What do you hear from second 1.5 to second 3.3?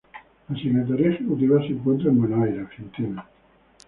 se encuentra en Buenos Aires, Argentina.